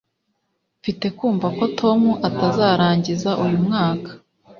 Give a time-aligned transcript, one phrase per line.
[0.79, 4.11] mfite kumva ko tom atazarangiza uyu mwaka